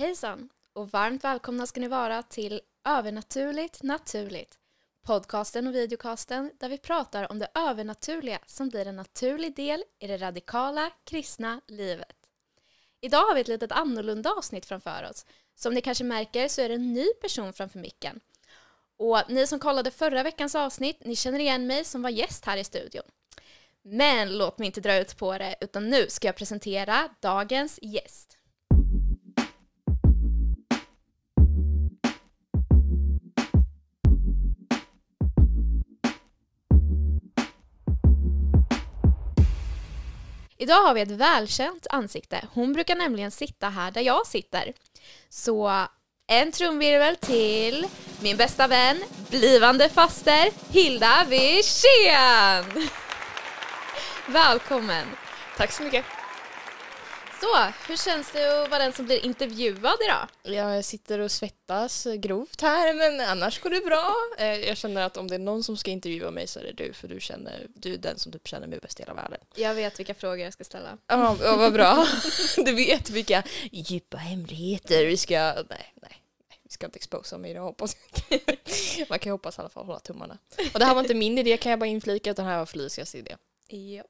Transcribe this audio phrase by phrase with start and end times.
[0.00, 4.58] Hejsan och varmt välkomna ska ni vara till Övernaturligt naturligt.
[5.02, 10.06] Podcasten och videocasten där vi pratar om det övernaturliga som blir en naturlig del i
[10.06, 12.16] det radikala kristna livet.
[13.00, 15.26] Idag har vi ett litet annorlunda avsnitt framför oss.
[15.54, 18.20] Som ni kanske märker så är det en ny person framför micken.
[18.96, 22.56] Och ni som kollade förra veckans avsnitt, ni känner igen mig som var gäst här
[22.56, 23.04] i studion.
[23.82, 28.39] Men låt mig inte dra ut på det, utan nu ska jag presentera dagens gäst.
[40.62, 42.44] Idag har vi ett välkänt ansikte.
[42.54, 44.72] Hon brukar nämligen sitta här där jag sitter.
[45.28, 45.86] Så
[46.26, 47.86] en trumvirvel till
[48.22, 52.88] min bästa vän, blivande faster, Hilda Wirsén!
[54.26, 55.06] Välkommen!
[55.56, 56.19] Tack så mycket.
[57.40, 60.28] Så, hur känns det att vara den som blir intervjuad idag?
[60.42, 64.14] Jag sitter och svettas grovt här men annars går det bra.
[64.38, 66.72] Eh, jag känner att om det är någon som ska intervjua mig så är det
[66.72, 69.38] du för du, känner, du är den som typ känner mig bäst i hela världen.
[69.54, 70.98] Jag vet vilka frågor jag ska ställa.
[71.06, 72.06] Ja, oh, vad bra.
[72.56, 75.38] Du vet vilka djupa hemligheter vi ska...
[75.38, 75.94] Nej, nej.
[76.02, 77.96] nej, Vi ska inte exposa mig idag hoppas
[78.28, 78.40] jag
[79.08, 80.38] Man kan hoppas i alla fall hålla tummarna.
[80.72, 82.66] Och det här var inte min idé kan jag bara inflika utan det här var
[82.66, 83.36] Felicias idé.
[83.68, 84.04] Ja.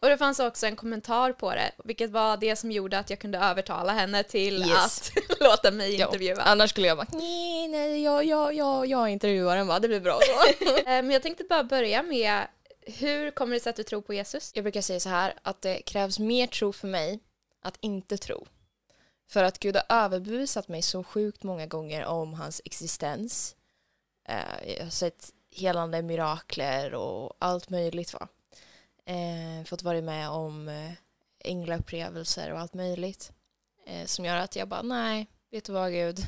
[0.00, 3.18] Och det fanns också en kommentar på det, vilket var det som gjorde att jag
[3.18, 5.10] kunde övertala henne till yes.
[5.10, 6.36] att låta mig intervjua.
[6.38, 9.88] Ja, annars skulle jag bara, nej, nej, jag, jag, jag, jag intervjuar den va, det
[9.88, 10.64] blir bra så.
[10.76, 12.46] Eh, men jag tänkte bara börja med,
[12.86, 14.52] hur kommer det sig att du tror på Jesus?
[14.54, 17.20] Jag brukar säga så här, att det krävs mer tro för mig
[17.62, 18.46] att inte tro.
[19.28, 23.56] För att Gud har överbevisat mig så sjukt många gånger om hans existens.
[24.28, 28.28] Eh, jag har sett helande mirakler och allt möjligt va.
[29.06, 30.92] Eh, fått vara med om eh,
[32.52, 33.32] och allt möjligt.
[33.86, 36.18] Eh, som gör att jag bara, nej, vet du vad Gud,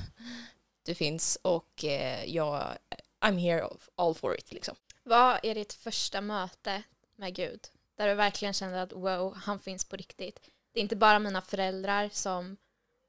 [0.83, 2.77] du finns och eh, jag,
[3.21, 4.75] I'm here all for it liksom.
[5.03, 6.83] Vad är ditt första möte
[7.17, 7.61] med Gud?
[7.97, 10.41] Där du verkligen kände att wow, han finns på riktigt.
[10.73, 12.57] Det är inte bara mina föräldrar som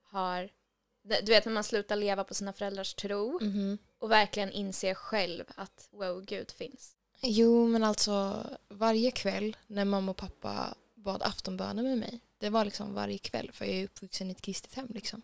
[0.03, 0.49] har,
[1.03, 3.77] du vet när man slutar leva på sina föräldrars tro mm -hmm.
[3.99, 6.95] och verkligen inser själv att wow, Gud finns.
[7.21, 12.65] Jo, men alltså varje kväll när mamma och pappa bad aftonböner med mig, det var
[12.65, 15.21] liksom varje kväll för jag är uppvuxen i ett kristet hem liksom.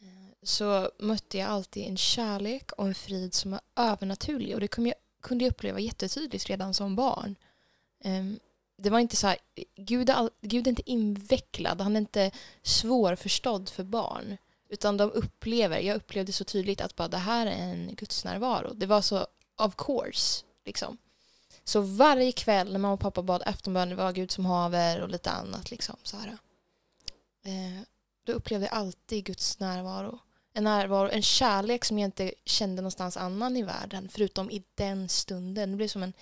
[0.00, 4.68] Eh, så mötte jag alltid en kärlek och en frid som var övernaturlig och det
[4.68, 7.36] kunde jag, kunde jag uppleva jättetydligt redan som barn.
[8.04, 8.38] Ehm,
[8.76, 9.36] det var inte så här,
[9.76, 12.30] Gud är, Gud är inte invecklad, han är inte
[12.62, 14.36] svårförstådd för barn.
[14.68, 18.72] Utan de upplever, jag upplevde så tydligt att bara det här är en gudsnärvaro.
[18.74, 20.98] Det var så of course Liksom.
[21.64, 25.08] Så varje kväll när mamma och pappa bad efterbön, det var Gud som haver och
[25.08, 25.70] lite annat.
[25.70, 26.38] Liksom, så här.
[27.44, 27.82] Eh,
[28.26, 30.18] då upplevde jag alltid Guds närvaro.
[30.52, 35.08] En närvaro, en kärlek som jag inte kände någonstans annan i världen förutom i den
[35.08, 35.70] stunden.
[35.70, 36.12] Det blev som en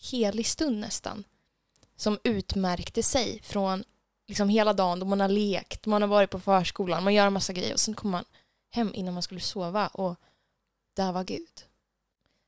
[0.00, 1.24] helig stund nästan.
[1.96, 3.84] Som utmärkte sig från
[4.26, 7.32] liksom hela dagen då man har lekt, man har varit på förskolan, man gör en
[7.32, 8.24] massa grejer och sen kommer man
[8.70, 10.16] hem innan man skulle sova och
[10.94, 11.64] där var Gud.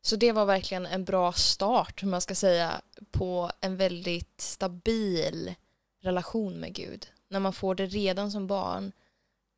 [0.03, 2.81] Så det var verkligen en bra start, hur man ska säga,
[3.11, 5.55] på en väldigt stabil
[6.01, 7.07] relation med Gud.
[7.29, 8.93] När man får det redan som barn,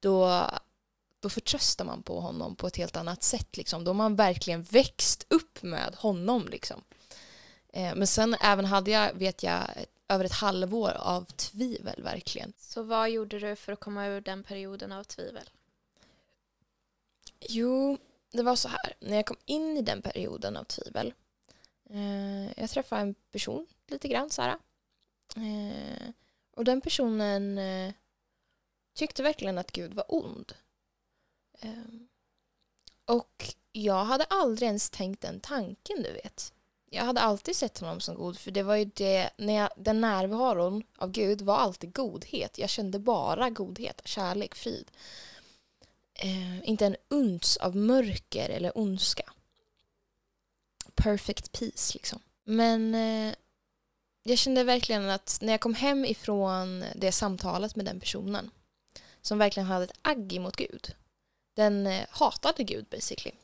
[0.01, 0.47] då,
[1.21, 3.57] då förtröstar man på honom på ett helt annat sätt.
[3.57, 3.85] Liksom.
[3.85, 6.49] Då har man verkligen växt upp med honom.
[6.49, 6.83] Liksom.
[7.69, 9.61] Eh, men sen även hade jag, vet jag,
[10.09, 12.53] över ett halvår av tvivel verkligen.
[12.59, 15.51] Så vad gjorde du för att komma ur den perioden av tvivel?
[17.41, 17.99] Jo,
[18.37, 21.15] det var så här, när jag kom in i den perioden av tvivel.
[21.91, 24.59] Eh, jag träffade en person lite grann så här.
[25.37, 26.09] Eh,
[26.57, 27.93] och den personen eh,
[28.95, 30.53] tyckte verkligen att Gud var ond.
[31.61, 31.71] Eh,
[33.05, 36.53] och jag hade aldrig ens tänkt den tanken, du vet.
[36.91, 40.01] Jag hade alltid sett honom som god, för det var ju det, när jag, den
[40.01, 42.59] närvaron av Gud var alltid godhet.
[42.59, 44.91] Jag kände bara godhet, kärlek, frid
[46.25, 49.33] eh, inte en uns av mörker eller ondska.
[50.95, 52.21] Perfect peace liksom.
[52.45, 53.35] Men eh,
[54.23, 58.51] jag kände verkligen att när jag kom hem ifrån det samtalet med den personen
[59.21, 60.95] som verkligen hade ett agg mot Gud.
[61.55, 63.35] Den eh, hatade Gud basically.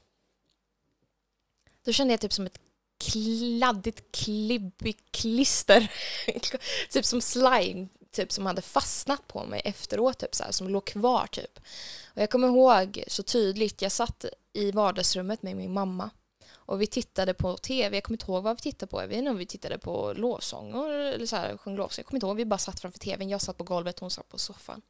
[1.85, 2.61] Då kände jag typ som ett
[2.99, 5.93] kladdigt, klibbigt klister.
[6.91, 10.85] typ som slime typ som hade fastnat på mig efteråt, typ så här, som låg
[10.85, 11.59] kvar typ.
[12.07, 16.11] Och jag kommer ihåg så tydligt, jag satt i vardagsrummet med min mamma
[16.53, 19.19] och vi tittade på tv, jag kommer inte ihåg vad vi tittade på, jag vet
[19.19, 22.37] inte om vi tittade på lovsång eller så här, sjöng lovsång, jag kommer inte ihåg,
[22.37, 24.83] vi bara satt framför tvn, jag satt på golvet, hon satt på soffan.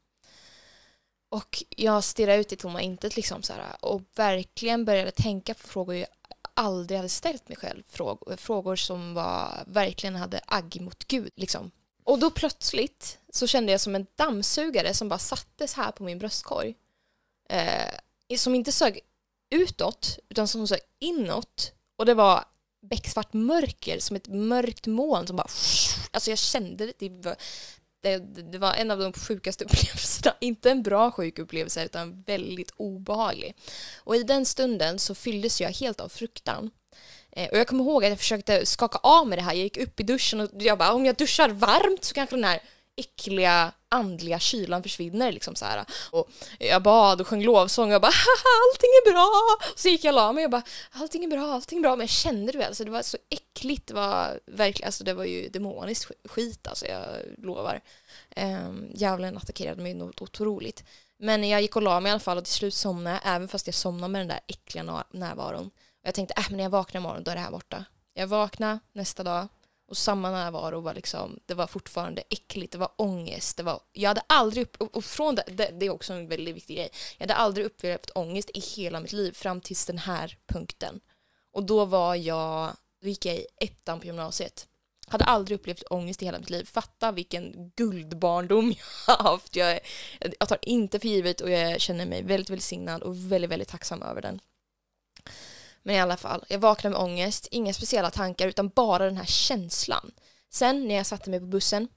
[1.28, 5.66] Och jag stirrade ut i tomma intet liksom så här, och verkligen började tänka på
[5.66, 6.08] frågor jag
[6.54, 7.82] aldrig hade ställt mig själv.
[7.88, 11.32] Frågor, frågor som var, verkligen hade agg mot Gud.
[11.36, 11.70] Liksom.
[12.10, 16.18] Och då plötsligt så kände jag som en dammsugare som bara sattes här på min
[16.18, 16.74] bröstkorg.
[17.48, 19.00] Eh, som inte sög
[19.50, 21.72] utåt utan som sög inåt.
[21.96, 22.44] Och det var
[22.82, 25.48] becksvart mörker som ett mörkt moln som bara...
[26.10, 26.92] Alltså jag kände det.
[26.98, 27.36] Det var,
[28.00, 28.18] det,
[28.52, 30.36] det var en av de sjukaste upplevelserna.
[30.40, 33.56] Inte en bra sjuk upplevelse utan väldigt obehaglig.
[33.96, 36.70] Och i den stunden så fylldes jag helt av fruktan.
[37.40, 39.52] Eh, och jag kommer ihåg att jag försökte skaka av mig det här.
[39.52, 42.44] Jag gick upp i duschen och jag bara om jag duschar varmt så kanske den
[42.44, 42.60] här
[42.96, 45.32] äckliga andliga kylan försvinner.
[45.32, 45.84] Liksom så här.
[46.10, 46.28] Och
[46.58, 48.12] jag bad och sjöng lovsång och jag bara
[48.72, 49.30] allting är bra.
[49.72, 51.96] Och så gick jag och la mig och bara allting är bra, allting är bra.
[51.96, 53.86] Men jag kände det väl, alltså, det var så äckligt.
[53.86, 57.04] Det var verkligen, alltså det var ju demoniskt skit alltså, jag
[57.38, 57.80] lovar.
[58.36, 60.84] Um, djävulen attackerade mig något otroligt.
[61.18, 63.48] Men jag gick och la mig i alla fall och till slut somnade jag, även
[63.48, 65.70] fast jag somnade med den där äckliga närvaron.
[66.02, 67.84] Och jag tänkte, äh, men när jag vaknar imorgon då är det här borta.
[68.14, 69.48] Jag vaknade nästa dag,
[69.90, 74.10] och samma närvaro var liksom, det var fortfarande äckligt, det var ångest, det var, jag
[74.10, 77.22] hade aldrig, upp, och från det, det, det är också en väldigt viktig grej, jag
[77.22, 81.00] hade aldrig upplevt ångest i hela mitt liv fram tills den här punkten.
[81.52, 84.66] Och då var jag, då gick jag i ettan på gymnasiet.
[85.06, 86.64] Hade aldrig upplevt ångest i hela mitt liv.
[86.64, 88.74] Fatta vilken guldbarndom
[89.06, 89.56] jag har haft.
[89.56, 89.80] Jag,
[90.38, 94.02] jag tar inte för givet och jag känner mig väldigt välsignad och väldigt, väldigt tacksam
[94.02, 94.40] över den.
[95.82, 99.26] Men i alla fall, jag vaknade med ångest, inga speciella tankar utan bara den här
[99.26, 100.10] känslan.
[100.50, 101.88] Sen när jag satte mig på bussen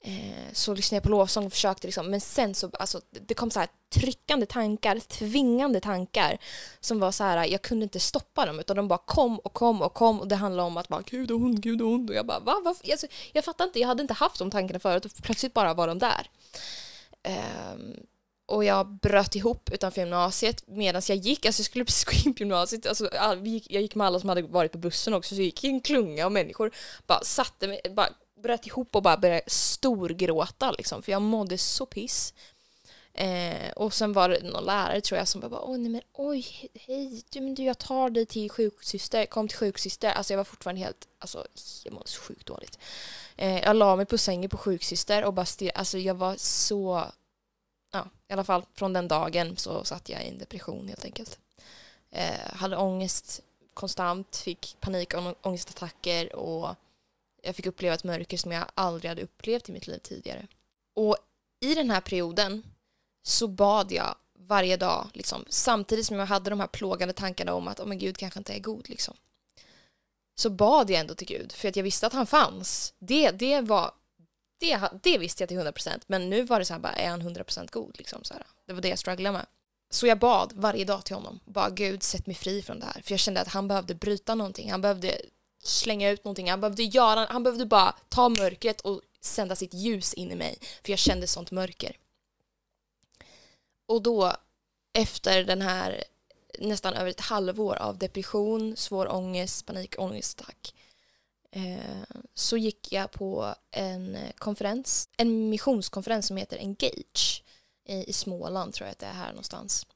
[0.00, 3.50] eh, så lyssnade jag på lovsång och försökte liksom, men sen så, alltså det kom
[3.50, 6.38] så här tryckande tankar, tvingande tankar
[6.80, 9.82] som var så här, jag kunde inte stoppa dem utan de bara kom och kom
[9.82, 12.16] och kom och det handlade om att bara gud och ond, gud och ond och
[12.16, 12.60] jag bara va?
[12.64, 12.74] va?
[12.90, 15.88] Alltså, jag fattar inte, jag hade inte haft de tankarna förut och plötsligt bara var
[15.88, 16.30] de där.
[17.22, 17.74] Eh,
[18.46, 22.34] och jag bröt ihop utanför gymnasiet medan jag gick, alltså jag skulle precis gå in
[22.34, 23.46] på gymnasiet, alltså, jag
[23.82, 26.26] gick med alla som hade varit på bussen också, så jag gick i en klunga
[26.26, 26.74] av människor,
[27.06, 28.08] bara satte mig, bara
[28.42, 32.34] bröt ihop och bara började storgråta liksom, för jag mådde så piss.
[33.14, 36.70] Eh, och sen var det någon lärare tror jag som bara, oj, nej, men, oj
[36.74, 40.44] hej, du, men du, jag tar dig till sjuksyster, kom till sjuksyster, alltså jag var
[40.44, 41.46] fortfarande helt, alltså
[41.84, 42.78] jag mådde så sjukt dåligt.
[43.36, 47.04] Eh, jag la mig på sängen på sjuksyster och bara stirrade, alltså jag var så
[47.96, 51.38] ja, i alla fall från den dagen så satt jag i en depression helt enkelt.
[52.10, 53.42] Eh, hade ångest
[53.74, 56.74] konstant, fick panik och ångestattacker och
[57.42, 60.46] jag fick uppleva ett mörker som jag aldrig hade upplevt i mitt liv tidigare.
[60.94, 61.16] Och
[61.60, 62.62] i den här perioden
[63.22, 67.68] så bad jag varje dag, liksom, samtidigt som jag hade de här plågande tankarna om
[67.68, 68.88] att oh, men Gud kanske inte är god.
[68.88, 69.14] Liksom.
[70.34, 72.94] Så bad jag ändå till Gud, för att jag visste att han fanns.
[72.98, 73.90] Det, det var
[74.58, 77.22] det, det visste jag till 100% men nu var det så här bara, är han
[77.22, 77.98] 100% god?
[77.98, 78.46] Liksom, så här.
[78.66, 79.46] Det var det jag strugglade med.
[79.90, 83.02] Så jag bad varje dag till honom, bara Gud sätt mig fri från det här.
[83.02, 85.20] För jag kände att han behövde bryta någonting, han behövde
[85.62, 90.14] slänga ut någonting, han behövde göra, han behövde bara ta mörkret och sända sitt ljus
[90.14, 90.58] in i mig.
[90.82, 91.96] För jag kände sånt mörker.
[93.88, 94.32] Och då,
[94.98, 96.04] efter den här
[96.58, 100.74] nästan över ett halvår av depression, svår ångest, panikångestattack.
[101.56, 107.44] Eh, så gick jag på en eh, konferens, en missionskonferens som heter Engage
[107.88, 109.86] i, Småland tror jag att det är här någonstans.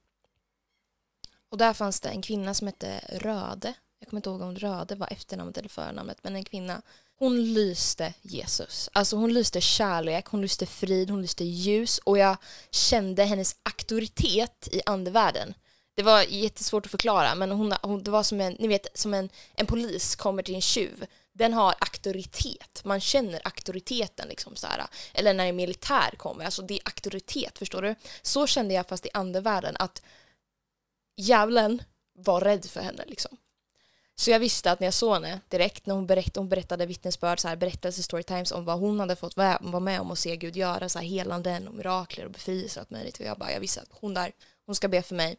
[1.48, 3.74] Och där fanns det en kvinna som hette Röde.
[3.98, 6.82] Jag kommer inte ihåg om Röde var efternamnet eller förnamnet, men en kvinna.
[7.16, 8.90] Hon lyste Jesus.
[8.92, 12.36] Alltså hon lyste kärlek, hon lyste frid, hon lyste ljus och jag
[12.70, 15.54] kände hennes auktoritet i andevärlden.
[15.94, 19.14] Det var jättesvårt att förklara, men hon, hon, det var som en, ni vet, som
[19.14, 21.06] en, en polis kommer till en tjuv
[21.40, 22.80] den har auktoritet.
[22.84, 24.28] Man känner auktoriteten.
[24.28, 24.86] Liksom, så här.
[25.14, 27.94] Eller när en militär kommer, alltså det är auktoritet, förstår du?
[28.22, 30.02] Så kände jag fast i andevärlden att
[31.16, 31.82] djävulen
[32.18, 33.04] var rädd för henne.
[33.06, 33.36] Liksom.
[34.16, 37.40] Så jag visste att när jag såg henne direkt när hon berättade, hon berättade vittnesbörd,
[37.40, 40.56] så här, berättelse storytimes om vad hon hade fått vara med om och se Gud
[40.56, 43.20] göra, så här, helanden och mirakler och befrielser och allt möjligt.
[43.20, 44.32] Och jag bara, jag visste att hon där,
[44.66, 45.36] hon ska be för mig.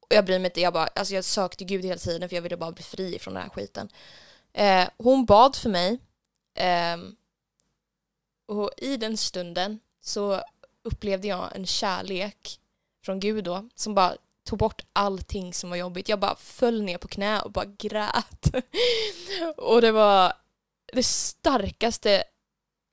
[0.00, 2.42] Och jag bryr mig inte, jag bara, alltså jag sökte Gud hela tiden för jag
[2.42, 3.88] ville bara bli fri från den här skiten.
[4.52, 5.98] Eh, hon bad för mig
[6.54, 6.96] eh,
[8.48, 10.42] och i den stunden så
[10.84, 12.60] upplevde jag en kärlek
[13.04, 16.08] från Gud då som bara tog bort allting som var jobbigt.
[16.08, 18.54] Jag bara föll ner på knä och bara grät.
[19.56, 20.32] och det var
[20.92, 22.24] det starkaste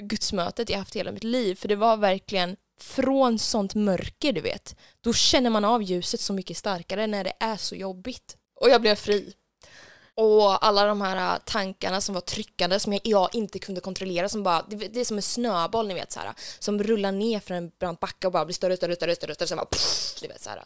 [0.01, 4.41] gudsmötet jag haft i hela mitt liv för det var verkligen från sånt mörker du
[4.41, 4.75] vet.
[5.01, 8.37] Då känner man av ljuset så mycket starkare när det är så jobbigt.
[8.61, 9.33] Och jag blev fri
[10.17, 14.29] och alla de här äh, tankarna som var tryckande som jag, jag inte kunde kontrollera
[14.29, 17.39] som bara, det, det är som en snöboll ni vet så här, som rullar ner
[17.39, 20.21] för en brant backe och bara blir större, större, större, större, större, sen bara pff,
[20.21, 20.63] ni vet så här.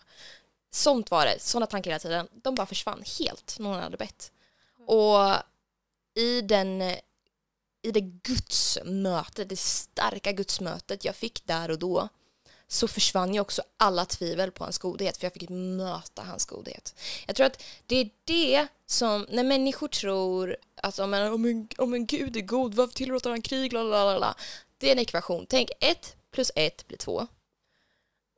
[0.72, 2.28] Sånt var det, sådana tankar hela tiden.
[2.32, 4.32] De bara försvann helt, när hon hade bett.
[4.88, 5.36] Och
[6.16, 6.82] i den
[7.82, 12.10] i det gudsmötet, det starka gudsmötet jag fick där och då
[12.72, 16.96] så försvann ju också alla tvivel på hans godhet för jag fick möta hans godhet.
[17.28, 21.68] Jag tror att det är det som, när människor tror att om en, om en,
[21.78, 23.74] om en gud är god, varför tillåter han krig?
[23.74, 24.36] Lalalala.
[24.78, 25.46] Det är en ekvation.
[25.50, 27.28] Tänk ett plus ett blir två.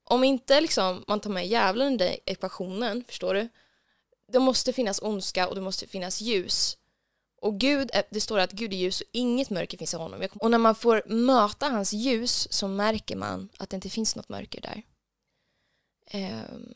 [0.03, 3.49] Om inte liksom man tar med djävulen i den ekvationen, förstår du?
[4.31, 6.77] Det måste finnas ondska och det måste finnas ljus.
[7.43, 10.27] Och Gud, det står att Gud är ljus och inget mörker finns i honom.
[10.33, 14.29] Och när man får möta hans ljus så märker man att det inte finns något
[14.29, 14.83] mörker där.
[16.13, 16.73] Um,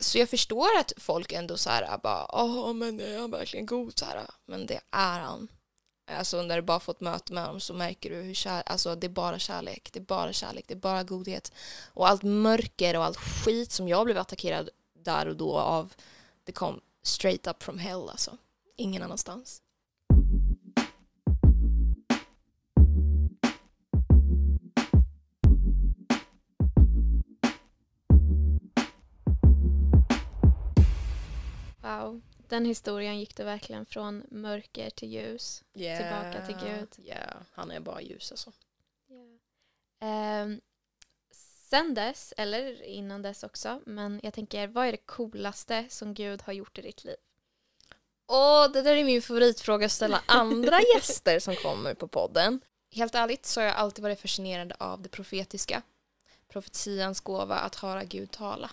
[0.00, 3.66] så jag förstår att folk ändå så här ah, bara, ja men är han verkligen
[3.66, 4.16] god så här?
[4.16, 4.34] Ah.
[4.46, 5.48] Men det är han.
[6.10, 9.06] Alltså när du bara fått möte med honom så märker du hur kär, alltså det
[9.06, 11.52] är bara kärlek, det är bara kärlek, det är bara godhet.
[11.86, 15.94] Och allt mörker och allt skit som jag blev attackerad där och då av,
[16.44, 18.36] det kom straight up from hell alltså.
[18.76, 19.62] Ingen annanstans.
[31.86, 32.20] Wow.
[32.48, 35.64] Den historien gick du verkligen från mörker till ljus.
[35.74, 35.98] Yeah.
[35.98, 36.88] Tillbaka till Gud.
[36.96, 37.36] Ja, yeah.
[37.52, 38.52] han är bara ljus alltså.
[40.00, 40.42] Yeah.
[40.42, 40.60] Um,
[41.70, 46.42] sen dess, eller innan dess också, men jag tänker, vad är det coolaste som Gud
[46.42, 47.16] har gjort i ditt liv?
[48.26, 52.60] Åh, det där är min favoritfråga att ställa andra gäster som kommer på podden.
[52.90, 55.82] Helt ärligt så har jag alltid varit fascinerad av det profetiska.
[56.48, 58.70] Profetians gåva att höra Gud tala.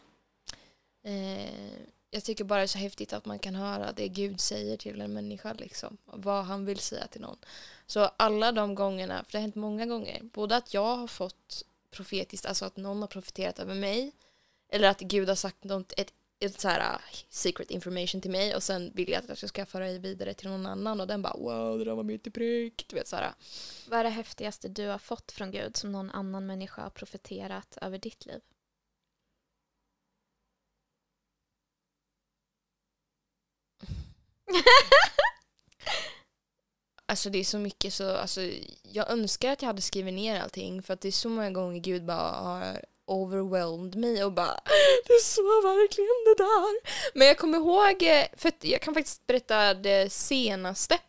[1.04, 1.80] Eh,
[2.14, 5.02] jag tycker bara det är så häftigt att man kan höra det Gud säger till
[5.02, 5.98] en människa, liksom.
[6.06, 7.38] Vad han vill säga till någon.
[7.88, 11.66] Så alla de gångerna, för det har hänt många gånger, både att jag har fått
[11.92, 14.12] profetiskt, alltså att någon har profeterat över mig,
[14.70, 18.56] eller att Gud har sagt något, ett, ett så här uh, secret information till mig
[18.56, 21.22] och sen vill jag att jag ska föra det vidare till någon annan och den
[21.22, 23.34] bara wow, det där var mitt i prick, du vet så här.
[23.90, 27.78] Vad är det häftigaste du har fått från Gud som någon annan människa har profeterat
[27.82, 28.42] över ditt liv?
[37.06, 38.42] alltså det är så mycket så, alltså
[38.84, 41.80] jag önskar att jag hade skrivit ner allting för att det är så många gånger
[41.80, 44.60] Gud bara har overwhelmed mig och bara
[45.08, 46.82] du sa verkligen det där.
[47.14, 51.00] Men jag kommer ihåg, eh, för jag kan faktiskt berätta det senaste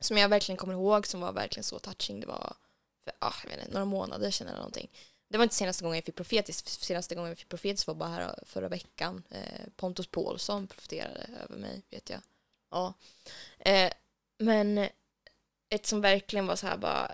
[0.00, 2.20] som jag verkligen kommer ihåg som var verkligen så touching.
[2.20, 2.56] Det var
[3.04, 4.90] för ah, jag vet inte, några månader sedan eller någonting.
[5.28, 6.68] Det var inte senaste gången jag fick profetiskt.
[6.68, 9.22] Senaste gången jag fick profetiskt var bara här förra veckan.
[9.30, 12.20] Eh, Pontus Paulsson profeterade över mig, vet jag.
[12.74, 12.94] Ja.
[13.58, 13.92] Eh,
[14.38, 14.88] men
[15.68, 17.10] ett som verkligen var så här bara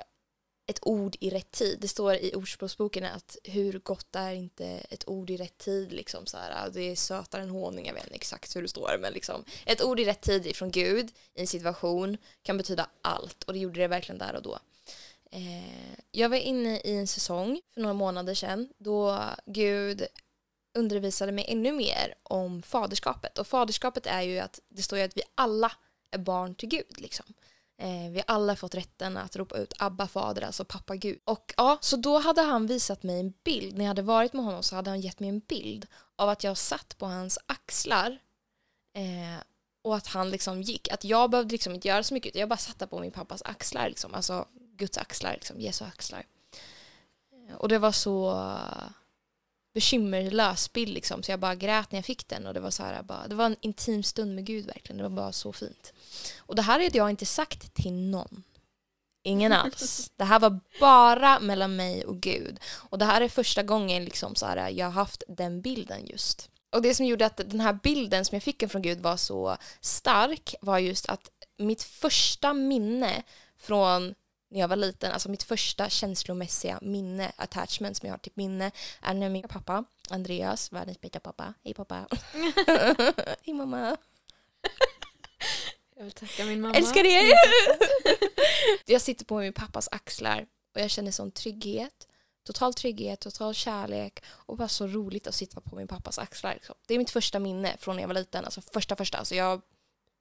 [0.67, 1.79] ett ord i rätt tid.
[1.81, 6.26] Det står i Ordspråksboken att hur gott är inte ett ord i rätt tid liksom
[6.26, 6.71] så här.
[6.71, 9.83] Det är sötare än honung, jag vet inte exakt hur det står men liksom ett
[9.83, 13.81] ord i rätt tid ifrån Gud i en situation kan betyda allt och det gjorde
[13.81, 14.59] det verkligen där och då.
[15.31, 20.07] Eh, jag var inne i en säsong för några månader sedan då Gud
[20.75, 23.39] undervisade mig ännu mer om faderskapet.
[23.39, 25.73] Och faderskapet är ju att det står ju att vi alla
[26.11, 27.00] är barn till Gud.
[27.00, 27.27] Liksom.
[27.79, 31.19] Eh, vi har alla fått rätten att ropa ut Abba fader, alltså pappa Gud.
[31.25, 33.77] Och ja, så då hade han visat mig en bild.
[33.77, 35.87] När jag hade varit med honom så hade han gett mig en bild
[36.17, 38.19] av att jag satt på hans axlar
[38.95, 39.43] eh,
[39.83, 40.89] och att han liksom gick.
[40.89, 43.43] Att jag behövde liksom inte göra så mycket, jag bara satt där på min pappas
[43.43, 44.15] axlar, liksom.
[44.15, 44.47] alltså
[44.77, 46.27] Guds axlar, liksom, Jesu axlar.
[47.33, 48.31] Eh, och det var så
[49.75, 51.23] bekymmerlös bild liksom.
[51.23, 53.35] Så jag bara grät när jag fick den och det var så här, bara, det
[53.35, 54.97] var en intim stund med Gud verkligen.
[54.97, 55.93] Det var bara så fint.
[56.39, 58.43] Och det här hade jag inte sagt till någon.
[59.23, 60.11] Ingen alls.
[60.17, 62.61] Det här var bara mellan mig och Gud.
[62.65, 66.50] Och det här är första gången liksom så här, jag har haft den bilden just.
[66.73, 69.57] Och det som gjorde att den här bilden som jag fick från Gud var så
[69.81, 73.23] stark var just att mitt första minne
[73.59, 74.15] från
[74.50, 78.71] när jag var liten, alltså mitt första känslomässiga minne, attachment som jag har till minne,
[79.00, 82.07] är när min pappa, Andreas, världens bästa pappa, hej pappa,
[83.42, 83.97] hej mamma.
[85.97, 86.75] Jag vill tacka min mamma.
[86.75, 87.33] Älskar er!
[88.87, 92.09] jag sitter på min pappas axlar och jag känner sån trygghet,
[92.47, 96.54] total trygghet, total kärlek och bara så roligt att sitta på min pappas axlar.
[96.54, 96.75] Liksom.
[96.87, 99.19] Det är mitt första minne från när jag var liten, alltså första första.
[99.19, 99.61] Alltså jag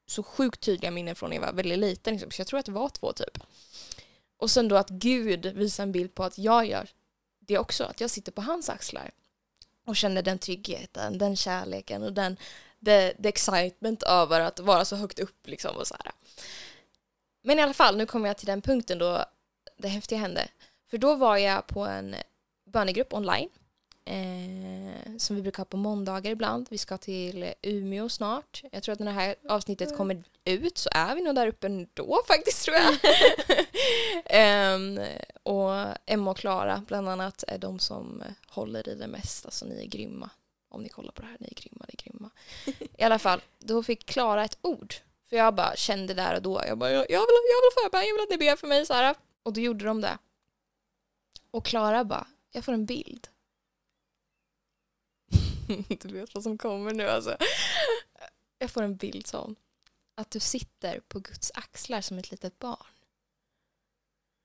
[0.08, 2.32] så sjukt tydliga minnen från när jag var väldigt liten, liksom.
[2.32, 3.38] så jag tror att det var två typ.
[4.40, 6.90] Och sen då att Gud visar en bild på att jag gör
[7.40, 9.12] det också, att jag sitter på hans axlar
[9.86, 12.38] och känner den tryggheten, den kärleken och den
[12.86, 16.14] the, the excitement över att vara så högt upp liksom och så här.
[17.42, 19.26] Men i alla fall, nu kommer jag till den punkten då
[19.78, 20.48] det häftiga hände.
[20.90, 22.16] För då var jag på en
[22.66, 23.50] bönegrupp online
[24.10, 26.68] eh, som vi brukar ha på måndagar ibland.
[26.70, 28.64] Vi ska till Umeå snart.
[28.72, 31.86] Jag tror att när det här avsnittet kommer ut så är vi nog där uppe
[31.94, 32.94] då faktiskt tror jag.
[34.26, 35.08] eh,
[35.44, 39.48] och Emma och Klara bland annat är de som håller i det mesta.
[39.48, 40.30] Alltså ni är grymma.
[40.70, 42.30] Om ni kollar på det här, ni är grymma, ni är grymma.
[42.98, 44.94] I alla fall, då fick Klara ett ord.
[45.30, 48.14] För jag bara kände där och då, jag bara, jag, vill, jag vill förbön, jag
[48.14, 49.16] vill att ni ber för mig så här.
[49.44, 50.18] Och då gjorde de det.
[51.52, 53.28] Och Klara bara, jag får en bild.
[56.02, 57.38] du vet vad som kommer nu alltså.
[58.58, 59.56] Jag får en bild sån.
[60.16, 62.88] Att du sitter på Guds axlar som ett litet barn.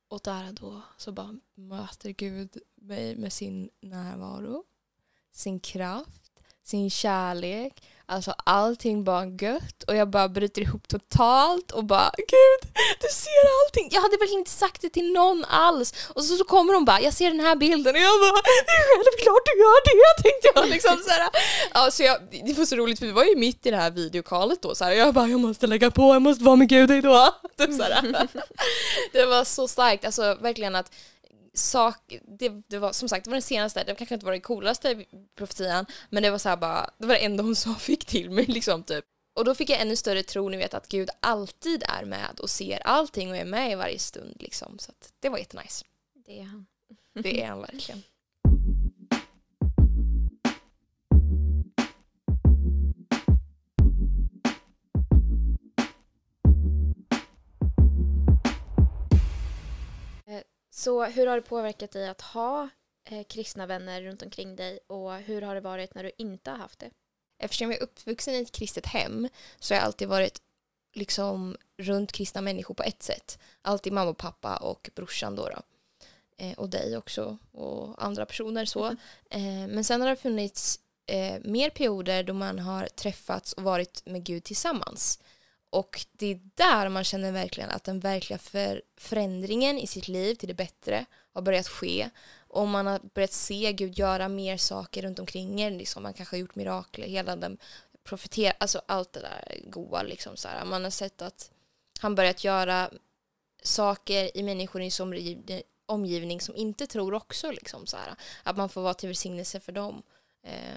[0.09, 4.65] Och där och då så bara möter Gud mig med sin närvaro,
[5.33, 6.24] sin kraft,
[6.65, 12.73] sin kärlek, Alltså allting bara gött och jag bara bryter ihop totalt och bara gud,
[13.01, 13.89] du ser allting.
[13.93, 15.95] Jag hade verkligen inte sagt det till någon alls.
[16.15, 18.73] Och så, så kommer de bara, jag ser den här bilden och jag bara, det
[18.73, 20.69] är självklart du gör det, tänkte jag.
[20.69, 21.31] Liksom, så här.
[21.75, 23.91] Ja, så jag, det var så roligt för vi var ju mitt i det här
[23.91, 24.75] videokalet då.
[24.75, 27.33] Så här, jag bara, jag måste lägga på, jag måste vara med Gud idag.
[27.59, 28.29] Typ, så här.
[29.13, 30.91] Det var så starkt, alltså verkligen att
[31.55, 34.41] sak, det, det, var som sagt det var den senaste, det kanske inte var den
[34.41, 38.31] coolaste profetian men det var så bara, det var det enda hon sa fick till
[38.31, 39.05] mig liksom typ.
[39.35, 42.51] Och då fick jag ännu större tro, ni vet att Gud alltid är med och
[42.51, 44.79] ser allting och är med i varje stund liksom.
[44.79, 45.85] Så att det var jättenice.
[46.27, 46.67] Det är han.
[47.15, 48.03] Det är han verkligen.
[60.85, 62.69] Så hur har det påverkat dig att ha
[63.11, 66.59] eh, kristna vänner runt omkring dig och hur har det varit när du inte har
[66.59, 66.91] haft det?
[67.39, 70.41] Eftersom jag är uppvuxen i ett kristet hem så har jag alltid varit
[70.95, 73.39] liksom runt kristna människor på ett sätt.
[73.63, 75.49] Alltid mamma och pappa och brorsan då.
[75.49, 75.63] då.
[76.37, 78.85] Eh, och dig också och andra personer så.
[78.85, 78.97] Mm.
[79.31, 84.03] Eh, men sen har det funnits eh, mer perioder då man har träffats och varit
[84.07, 85.19] med Gud tillsammans.
[85.75, 90.35] Och det är där man känner verkligen att den verkliga för förändringen i sitt liv
[90.35, 92.11] till det bättre har börjat ske.
[92.37, 95.79] Och man har börjat se Gud göra mer saker runt omkring en.
[95.79, 97.59] Liksom man kanske har gjort mirakler, hela den
[98.05, 100.65] profetera, alltså allt det där goa liksom så här.
[100.65, 101.51] Man har sett att
[102.01, 102.91] han börjat göra
[103.63, 108.15] saker i människor i sin omgivning som inte tror också liksom så här.
[108.43, 110.03] Att man får vara till välsignelse för dem.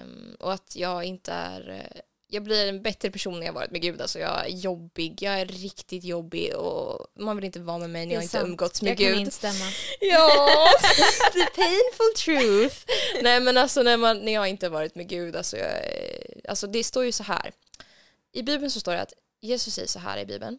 [0.02, 3.70] Um, och att jag inte är eh, jag blir en bättre person när jag varit
[3.70, 4.00] med Gud.
[4.00, 8.06] Alltså jag är jobbig, jag är riktigt jobbig och man vill inte vara med mig
[8.06, 9.06] när jag inte umgåtts med jag Gud.
[9.06, 9.64] Jag kan instämma.
[10.00, 10.68] Ja,
[11.32, 12.76] the painful truth.
[13.22, 15.72] Nej men alltså när, man, när jag inte varit med Gud, alltså, jag,
[16.48, 17.52] alltså det står ju så här.
[18.32, 20.58] I Bibeln så står det att Jesus säger så här i Bibeln.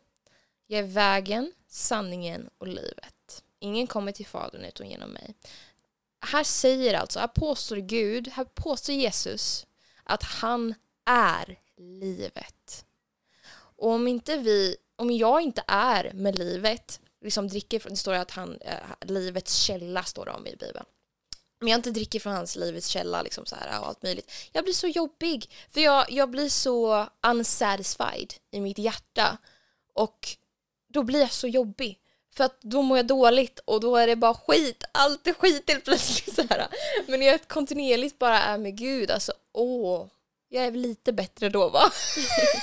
[0.67, 3.43] Jag är vägen, sanningen och livet.
[3.59, 5.33] Ingen kommer till Fadern utan genom mig.
[6.21, 9.65] Här säger alltså, här påstår Gud, här påstår Jesus
[10.03, 10.75] att han
[11.09, 12.85] är livet.
[13.51, 18.13] Och om inte vi, om jag inte är med livet, liksom dricker, från, det står
[18.13, 20.85] att han, äh, livets källa står det om i Bibeln.
[21.61, 24.31] Om jag inte dricker från hans livets källa liksom så här, och allt möjligt.
[24.51, 25.51] Jag blir så jobbig.
[25.69, 29.37] För jag, jag blir så unsatisfied i mitt hjärta.
[29.93, 30.27] Och
[30.93, 31.99] då blir jag så jobbig.
[32.35, 34.83] För att då mår jag dåligt och då är det bara skit.
[34.91, 36.35] Allt är skit helt plötsligt.
[36.35, 36.67] Så här.
[37.07, 40.07] Men när jag kontinuerligt bara är med Gud, alltså åh,
[40.49, 41.91] jag är lite bättre då va?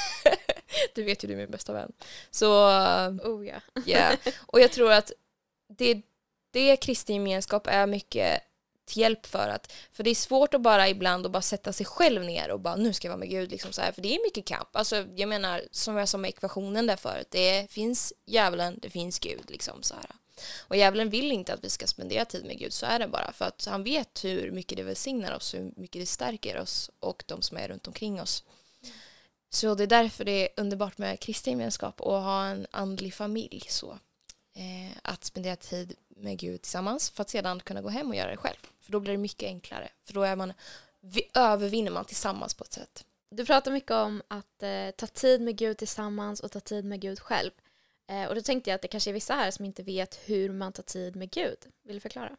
[0.94, 1.92] du vet ju du är min bästa vän.
[2.30, 2.68] Så,
[3.24, 3.60] oh ja.
[3.86, 4.16] yeah.
[4.46, 5.12] Och jag tror att
[5.68, 6.02] det,
[6.52, 8.42] det kristen gemenskap är mycket
[8.86, 11.86] till hjälp för att, för det är svårt att bara ibland att bara sätta sig
[11.86, 14.14] själv ner och bara nu ska jag vara med Gud liksom så här, för det
[14.14, 14.76] är mycket kamp.
[14.76, 19.18] Alltså jag menar som jag sa med ekvationen där förut, det finns djävulen, det finns
[19.18, 20.10] Gud liksom så här.
[20.68, 23.32] Och djävulen vill inte att vi ska spendera tid med Gud, så är det bara.
[23.32, 27.24] För att han vet hur mycket det välsignar oss, hur mycket det stärker oss och
[27.26, 28.44] de som är runt omkring oss.
[29.50, 33.64] Så det är därför det är underbart med kristen gemenskap och ha en andlig familj.
[33.68, 33.98] så
[34.54, 38.30] eh, Att spendera tid med Gud tillsammans för att sedan kunna gå hem och göra
[38.30, 38.56] det själv.
[38.80, 39.88] För då blir det mycket enklare.
[40.04, 40.52] För då är man,
[41.00, 43.04] vi övervinner man tillsammans på ett sätt.
[43.30, 47.00] Du pratar mycket om att eh, ta tid med Gud tillsammans och ta tid med
[47.00, 47.50] Gud själv.
[48.08, 50.52] Eh, och då tänkte jag att det kanske är vissa här som inte vet hur
[50.52, 51.58] man tar tid med Gud.
[51.84, 52.36] Vill du förklara?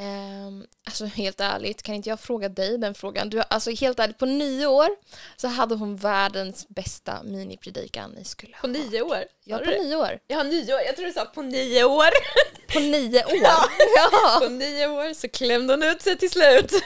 [0.00, 3.30] Um, alltså helt ärligt, kan inte jag fråga dig den frågan?
[3.30, 4.88] Du, alltså helt ärligt, på nio år
[5.36, 8.60] så hade hon världens bästa minipredikan ni skulle ha.
[8.60, 9.24] På nio år?
[9.44, 10.18] Ja, på nio år.
[10.26, 10.80] Ja, nio år.
[10.80, 12.10] Jag tror du sa på nio år.
[12.72, 13.36] På nio år?
[13.42, 13.68] Ja.
[13.96, 14.38] ja.
[14.42, 16.72] På nio år så klämde hon ut sig till slut.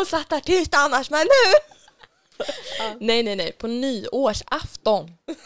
[0.00, 1.79] och satt där tyst annars men nu!
[3.00, 5.10] Nej nej nej, på nyårsafton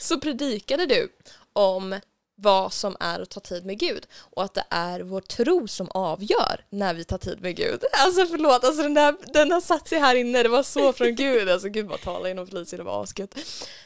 [0.00, 1.08] så predikade du
[1.52, 2.00] om
[2.40, 5.90] vad som är att ta tid med Gud och att det är vår tro som
[5.90, 7.84] avgör när vi tar tid med Gud.
[7.92, 11.14] Alltså förlåt, alltså den, där, den har satt sig här inne, det var så från
[11.14, 11.48] Gud.
[11.48, 13.38] Alltså Gud bara talar genom Felicia, det var asgött.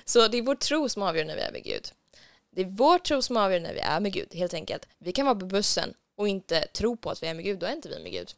[0.04, 1.88] Så det är vår tro som avgör när vi är med Gud.
[2.54, 4.88] Det är vår tro som avgör när vi är med Gud, helt enkelt.
[4.98, 7.66] Vi kan vara på bussen och inte tro på att vi är med Gud, då
[7.66, 8.30] är inte vi med Gud.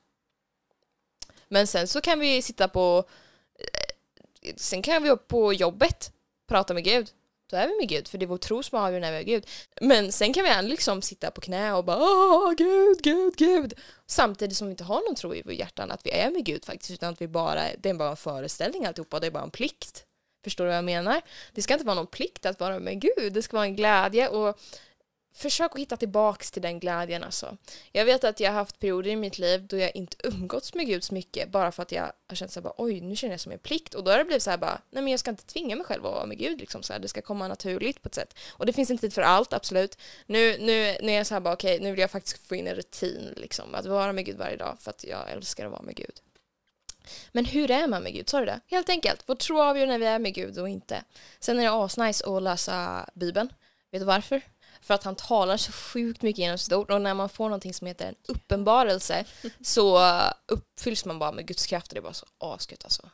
[1.55, 3.05] Men sen så kan vi sitta på,
[3.59, 6.13] eh, sen kan vi på jobbet
[6.49, 7.11] prata med Gud
[7.51, 9.23] då är vi med Gud, för det är vår tro som avgör när vi är
[9.23, 9.47] Gud.
[9.81, 13.75] Men sen kan vi ändå liksom sitta på knä och bara Åh, Gud, Gud, Gud.
[14.07, 16.65] Samtidigt som vi inte har någon tro i vårt hjärtan att vi är med Gud
[16.65, 19.51] faktiskt, utan att vi bara, det är bara en föreställning alltihopa, det är bara en
[19.51, 20.05] plikt.
[20.45, 21.21] Förstår du vad jag menar?
[21.53, 24.29] Det ska inte vara någon plikt att vara med Gud, det ska vara en glädje
[24.29, 24.59] och
[25.35, 27.57] försök att hitta tillbaks till den glädjen alltså.
[27.93, 30.87] Jag vet att jag har haft perioder i mitt liv då jag inte umgåtts med
[30.87, 33.53] Gud så mycket bara för att jag har känt såhär oj nu känner jag som
[33.53, 35.77] en plikt och då har det blivit såhär bara nej men jag ska inte tvinga
[35.77, 38.35] mig själv att vara med Gud liksom så det ska komma naturligt på ett sätt.
[38.53, 39.99] Och det finns en tid för allt absolut.
[40.27, 42.67] Nu, nu, nu är jag såhär bara okej okay, nu vill jag faktiskt få in
[42.67, 45.83] en rutin liksom att vara med Gud varje dag för att jag älskar att vara
[45.83, 46.21] med Gud.
[47.33, 48.29] Men hur är man med Gud?
[48.29, 48.61] Sa du det?
[48.67, 49.23] Helt enkelt.
[49.27, 51.05] Vår tro avgör när vi är med Gud och inte.
[51.41, 53.53] Sen är det asnice att läsa Bibeln.
[53.91, 54.43] Vet du varför?
[54.85, 57.75] För att han talar så sjukt mycket genom sitt ord och när man får någonting
[57.75, 59.25] som heter en uppenbarelse
[59.61, 60.01] så
[60.47, 63.11] uppfylls man bara med Guds kraft och det är bara så asgött alltså.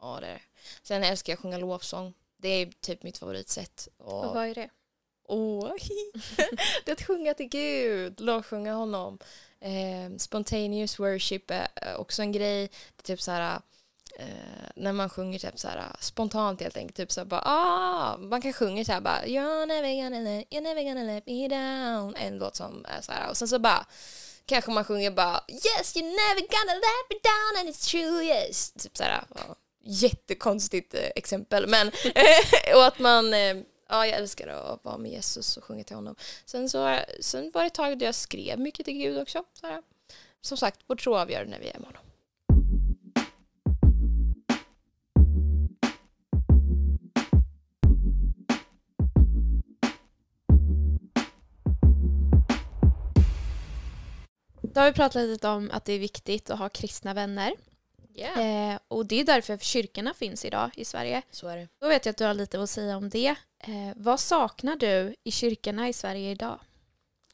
[0.00, 0.40] Ja det är det.
[0.82, 2.14] Sen älskar jag att sjunga lovsång.
[2.36, 3.88] Det är typ mitt favoritsätt.
[3.96, 4.70] Och, och vad är det?
[5.28, 5.72] Åh,
[6.84, 9.18] det är att sjunga till Gud, lovsjunga honom.
[9.60, 12.70] Eh, spontaneous worship är också en grej.
[12.96, 13.60] Det är typ så här
[14.18, 14.26] eh,
[14.76, 16.96] när man sjunger typ så här, äh, spontant helt enkelt.
[16.96, 20.46] Typ så här, bara, ah, man kan sjunga så här bara You're never gonna let,
[20.50, 22.14] you're never gonna let me down.
[22.16, 23.30] En låt som är så här.
[23.30, 23.86] Och sen så bara
[24.46, 28.72] kanske man sjunger bara Yes you're never gonna let me down and it's true yes.
[28.72, 29.24] Typ så här.
[29.34, 31.66] Ja, jättekonstigt eh, exempel.
[31.66, 31.88] Men
[32.74, 33.56] och att man eh,
[33.88, 36.16] ja, jag älskar att vara med Jesus och sjunga till honom.
[36.46, 39.44] Sen, så, sen var det ett tag då jag skrev mycket till Gud också.
[39.60, 39.82] Så här.
[40.40, 42.02] Som sagt, vår tro avgör när vi är med honom.
[54.72, 57.52] Då har vi pratat lite om att det är viktigt att ha kristna vänner.
[58.14, 58.72] Yeah.
[58.74, 61.22] Eh, och det är därför kyrkorna finns idag i Sverige.
[61.30, 61.68] Så är det.
[61.80, 63.34] Då vet jag att du har lite att säga om det.
[63.58, 66.58] Eh, vad saknar du i kyrkorna i Sverige idag?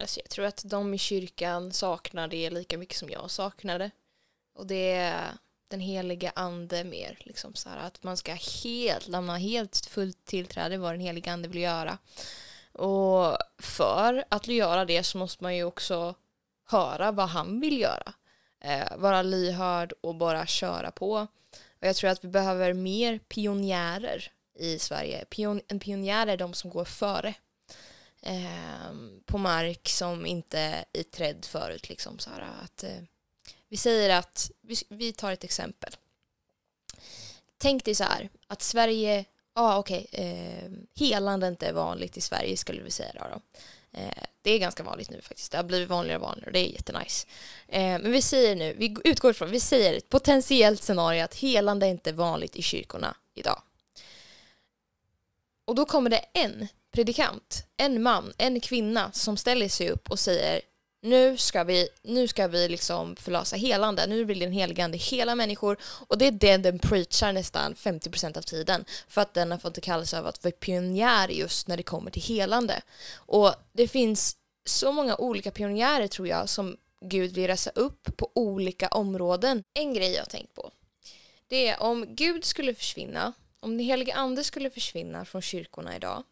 [0.00, 3.90] Alltså jag tror att de i kyrkan saknar det lika mycket som jag saknade.
[4.54, 5.30] Och det är
[5.68, 7.18] den heliga ande mer.
[7.20, 11.48] Liksom så här, att man ska helt lämna helt fullt tillträde vad den heliga ande
[11.48, 11.98] vill göra.
[12.72, 16.14] Och för att göra det så måste man ju också
[16.68, 18.12] höra vad han vill göra.
[18.60, 21.26] Eh, vara lyhörd och bara köra på.
[21.80, 25.24] Och jag tror att vi behöver mer pionjärer i Sverige.
[25.24, 27.34] Pion en pionjär är de som går före.
[28.22, 28.92] Eh,
[29.26, 31.88] på mark som inte är trädd förut.
[31.88, 33.02] Liksom, så här, att, eh,
[33.68, 35.96] vi säger att, vi, vi tar ett exempel.
[37.58, 42.16] Tänk dig så här, att Sverige, ja ah, okej, okay, eh, helande inte är vanligt
[42.16, 43.28] i Sverige skulle vi säga då.
[43.34, 43.40] då.
[43.98, 45.52] Eh, det är ganska vanligt nu faktiskt.
[45.52, 47.26] Det har blivit vanligare och vanligare och det är jättenice.
[47.68, 51.86] Eh, men vi säger nu, vi utgår ifrån, vi säger ett potentiellt scenario att helande
[51.86, 53.62] är inte vanligt i kyrkorna idag.
[55.64, 60.18] Och då kommer det en predikant, en man, en kvinna som ställer sig upp och
[60.18, 60.60] säger
[61.00, 65.76] nu ska vi, nu ska vi liksom förlösa helande, nu vill den heligande hela människor
[65.82, 69.80] och det är det den preachar nästan 50% av tiden för att den har fått
[69.80, 72.82] kallelse av att vara pionjär just när det kommer till helande.
[73.14, 78.30] Och det finns så många olika pionjärer tror jag som Gud vill resa upp på
[78.34, 79.62] olika områden.
[79.74, 80.70] En grej jag har tänkt på
[81.48, 86.22] det är om Gud skulle försvinna, om den heliga ande skulle försvinna från kyrkorna idag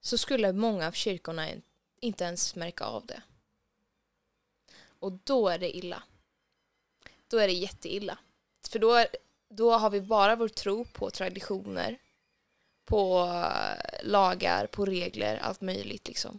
[0.00, 1.48] så skulle många av kyrkorna
[2.00, 3.22] inte ens märka av det.
[4.98, 6.02] Och då är det illa.
[7.28, 8.18] Då är det jätteilla.
[8.68, 9.06] För då, är,
[9.48, 11.98] då har vi bara vår tro på traditioner,
[12.84, 16.38] på eh, lagar, på regler, allt möjligt liksom.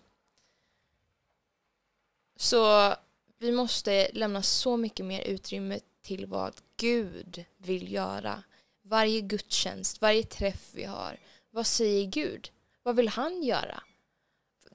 [2.36, 2.94] Så
[3.38, 8.44] vi måste lämna så mycket mer utrymme till vad Gud vill göra.
[8.82, 11.20] Varje gudstjänst, varje träff vi har.
[11.50, 12.52] Vad säger Gud?
[12.84, 13.84] Vad vill han göra?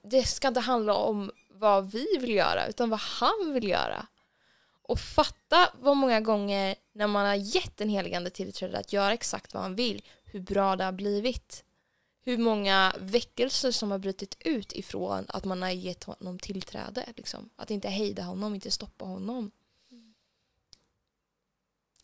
[0.03, 1.31] Det ska inte handla om
[1.63, 4.07] vad vi vill göra utan vad han vill göra.
[4.81, 9.53] Och fatta vad många gånger när man har gett en heligande tillträde att göra exakt
[9.53, 11.63] vad han vill, hur bra det har blivit.
[12.25, 17.05] Hur många väckelser som har brutit ut ifrån att man har gett honom tillträde.
[17.15, 17.49] Liksom.
[17.55, 19.51] Att inte hejda honom, inte stoppa honom.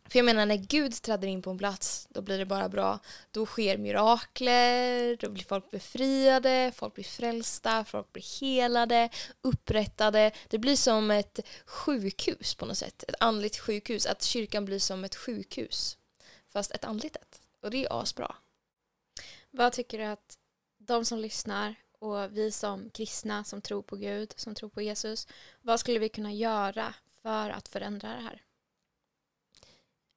[0.10, 3.00] För jag menar när Gud träder in på en plats då blir det bara bra.
[3.32, 9.10] Då sker mirakler, då blir folk befriade, folk blir frälsta, folk blir helade,
[9.42, 10.32] upprättade.
[10.48, 13.04] Det blir som ett sjukhus på något sätt.
[13.08, 14.06] Ett andligt sjukhus.
[14.06, 15.98] Att kyrkan blir som ett sjukhus.
[16.50, 17.42] Fast ett andligt ett.
[17.62, 18.36] Och det är asbra.
[19.52, 20.38] Vad tycker du att
[20.78, 25.28] de som lyssnar och vi som kristna som tror på Gud, som tror på Jesus,
[25.62, 28.42] vad skulle vi kunna göra för att förändra det här?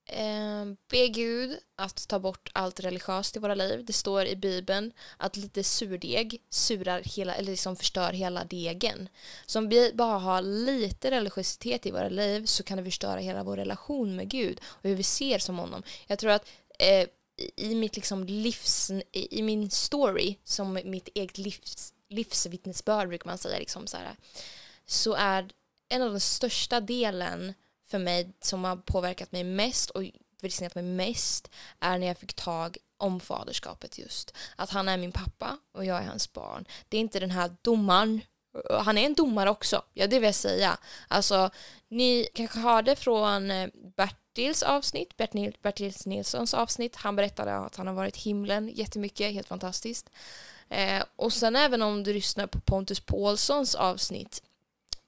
[0.06, 3.84] Eh, be Gud att ta bort allt religiöst i våra liv.
[3.84, 9.08] Det står i Bibeln att lite surdeg surar hela, eller liksom förstör hela degen.
[9.46, 13.42] Så om vi bara har lite religiositet i våra liv så kan det förstöra hela
[13.42, 15.82] vår relation med Gud och hur vi ser som honom.
[16.06, 17.08] Jag tror att eh,
[17.56, 23.58] i mitt liksom livs, i min story, som mitt eget livs, livsvittnesbörd brukar man säga,
[23.58, 24.16] liksom så, här,
[24.86, 25.50] så är
[25.88, 27.54] en av den största delen
[27.92, 30.02] för mig som har påverkat mig mest och
[30.42, 31.50] välsignat mig mest
[31.81, 34.35] är när jag fick tag om faderskapet just.
[34.57, 36.64] Att han är min pappa och jag är hans barn.
[36.88, 38.20] Det är inte den här domaren
[38.70, 40.78] han är en domare också, ja det vill jag säga.
[41.09, 41.50] Alltså,
[41.88, 46.96] ni kanske hörde från eh, Bertils avsnitt, Bert Bertils Nilssons avsnitt.
[46.96, 50.11] Han berättade att han har varit himlen jättemycket, helt fantastiskt.
[50.68, 54.42] Eh, och sen även om du lyssnar på Pontus Paulssons avsnitt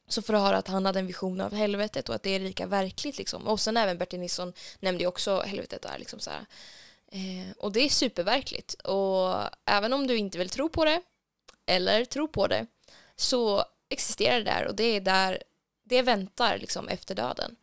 [0.08, 2.40] så får du höra att han hade en vision av helvetet och att det är
[2.40, 3.18] lika verkligt.
[3.18, 3.46] Liksom.
[3.46, 5.98] Och sen även Bertil Nilsson nämnde ju också helvetet där.
[5.98, 8.74] Liksom så eh, och det är superverkligt.
[8.74, 9.34] Och
[9.66, 11.02] även om du inte vill tro på det
[11.66, 12.66] eller tro på det
[13.16, 15.42] så existerar det där och det är där
[15.84, 17.56] det väntar liksom efter döden.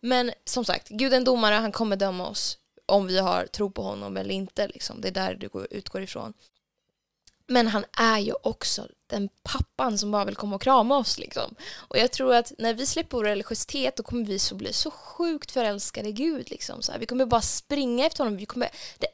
[0.00, 3.70] Men som sagt, Gud är en domare, han kommer döma oss om vi har tro
[3.70, 4.68] på honom eller inte.
[4.68, 5.00] Liksom.
[5.00, 6.34] Det är där du utgår ifrån.
[7.46, 11.18] Men han är ju också den pappan som bara vill komma och krama oss.
[11.18, 11.54] Liksom.
[11.74, 14.90] Och jag tror att när vi släpper vår religiositet då kommer vi så bli så
[14.90, 16.50] sjukt förälskade i Gud.
[16.50, 16.82] Liksom.
[16.82, 18.36] Så här, vi kommer bara springa efter honom.
[18.36, 19.06] Vi kommer, det,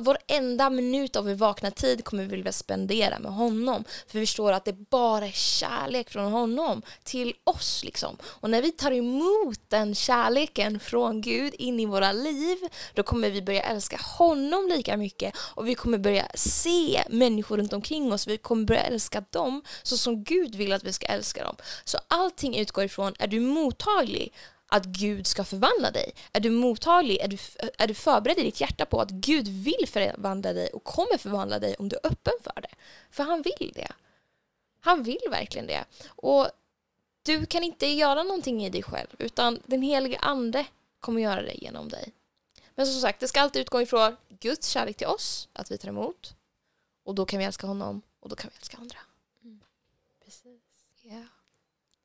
[0.00, 3.84] vår enda minut av vår vakna tid kommer vi vilja spendera med honom.
[4.06, 7.84] För vi förstår att det bara är kärlek från honom till oss.
[7.84, 8.16] Liksom.
[8.22, 12.58] Och när vi tar emot den kärleken från Gud in i våra liv
[12.94, 17.72] då kommer vi börja älska honom lika mycket och vi kommer börja se människor runt
[17.72, 18.26] omkring oss.
[18.26, 19.45] Vi kommer börja älska dem
[19.82, 21.56] så som Gud vill att vi ska älska dem.
[21.84, 24.32] Så allting utgår ifrån, är du mottaglig
[24.66, 26.12] att Gud ska förvandla dig?
[26.32, 27.18] Är du mottaglig?
[27.20, 27.38] Är du,
[27.78, 31.58] är du förberedd i ditt hjärta på att Gud vill förvandla dig och kommer förvandla
[31.58, 32.74] dig om du är öppen för det?
[33.10, 33.92] För han vill det.
[34.80, 35.84] Han vill verkligen det.
[36.08, 36.48] Och
[37.22, 40.66] du kan inte göra någonting i dig själv utan den helige ande
[41.00, 42.12] kommer göra det genom dig.
[42.74, 45.88] Men som sagt, det ska alltid utgå ifrån Guds kärlek till oss, att vi tar
[45.88, 46.34] emot.
[47.04, 48.98] Och då kan vi älska honom och då kan vi älska andra.
[50.26, 50.62] Precis.
[51.02, 51.24] Yeah.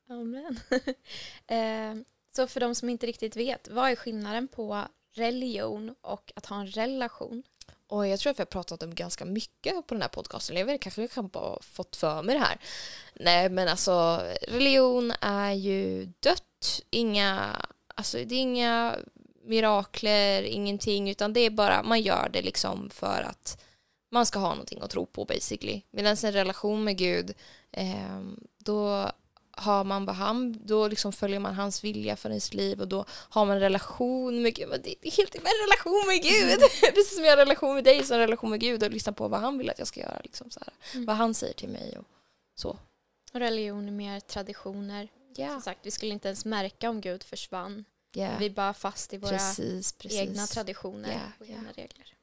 [0.08, 0.60] Amen.
[1.46, 2.04] eh,
[2.36, 6.60] så för de som inte riktigt vet, vad är skillnaden på religion och att ha
[6.60, 7.42] en relation?
[7.86, 10.56] Och jag tror att vi har pratat om ganska mycket på den här podcasten.
[10.56, 12.58] Jag vet kanske jag kan bara fått för mig det här.
[13.14, 16.80] Nej men alltså religion är ju dött.
[16.90, 17.56] Inga,
[17.94, 18.96] alltså det är inga
[19.44, 23.62] mirakler, ingenting utan det är bara man gör det liksom för att
[24.10, 25.82] man ska ha någonting att tro på basically.
[25.90, 27.34] Medan en relation med Gud
[28.58, 29.10] då
[29.56, 33.46] har man han, då liksom följer man hans vilja för ens liv och då har
[33.46, 34.80] man en relation med Gud.
[34.84, 36.60] Det är helt en relation med Gud!
[36.94, 39.12] Precis som jag har en relation med dig så en relation med Gud och lyssna
[39.12, 40.20] på vad han vill att jag ska göra.
[40.24, 40.60] Liksom så
[40.94, 41.06] mm.
[41.06, 42.04] Vad han säger till mig och
[42.54, 42.78] så.
[43.32, 45.08] Religion är mer traditioner.
[45.36, 45.52] Yeah.
[45.52, 47.84] Som sagt, vi skulle inte ens märka om Gud försvann.
[48.16, 48.38] Yeah.
[48.38, 50.20] Vi är bara fast i våra precis, precis.
[50.20, 52.14] egna traditioner yeah, och egna regler.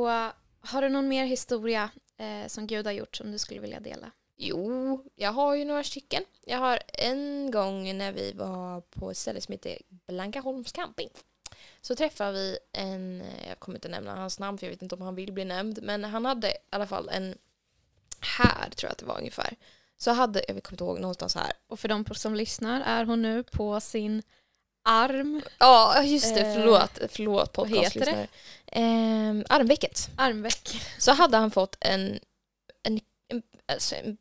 [0.00, 3.80] Så har du någon mer historia eh, som Gud har gjort som du skulle vilja
[3.80, 4.10] dela?
[4.36, 6.22] Jo, jag har ju några stycken.
[6.46, 11.08] Jag har en gång när vi var på ett ställe som heter Blankaholms camping.
[11.80, 15.02] Så träffade vi en, jag kommer inte nämna hans namn för jag vet inte om
[15.02, 17.38] han vill bli nämnd, men han hade i alla fall en,
[18.38, 19.56] här tror jag att det var ungefär.
[19.96, 21.52] Så hade, jag kommer inte ihåg, någonstans här.
[21.66, 24.22] Och för de som lyssnar är hon nu på sin
[24.90, 25.42] arm.
[25.58, 26.54] Ja, just det.
[26.54, 28.28] Förlåt, eh, förlåt podcastlyssnare.
[28.66, 30.10] Eh, armvecket.
[30.16, 30.82] Armveck.
[30.98, 32.18] Så hade han fått en,
[32.82, 34.16] en, en, alltså en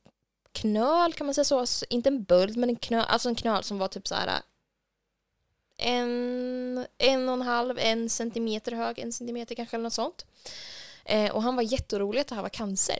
[0.51, 1.59] knöl kan man säga så.
[1.59, 4.41] Alltså, inte en böld men en knöl, alltså en knöl som var typ så här
[5.79, 10.25] en, en och en halv, en centimeter hög, en centimeter kanske eller något sånt.
[11.05, 12.99] Eh, och han var jätteorolig att det här var cancer.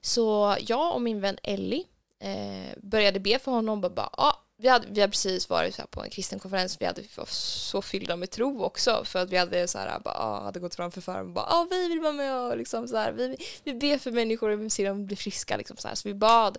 [0.00, 1.84] Så jag och min vän Ellie
[2.18, 5.82] eh, började be för honom och bara, ah, vi, hade, vi hade precis varit så
[5.82, 9.18] här på en kristen konferens, vi hade vi var så fyllda med tro också för
[9.18, 11.88] att vi hade, så här, bara, ah, hade gått framför föraren och bara ah, vi
[11.88, 14.88] vill vara med och liksom, så här, vi, vi ber för människor och vi ser
[14.88, 15.56] dem bli friska.
[15.56, 15.94] Liksom, så, här.
[15.94, 16.58] så vi bad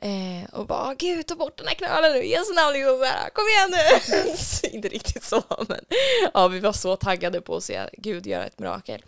[0.00, 2.98] eh, och bara ah, gud ta bort den här knölen nu, i Jesu namn liksom,
[2.98, 4.68] så här, kom igen nu!
[4.76, 5.84] Inte riktigt så men
[6.34, 9.02] ja, vi var så taggade på att se Gud göra ett mirakel.